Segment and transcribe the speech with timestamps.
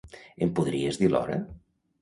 [0.45, 1.39] Em podries dir l'hora?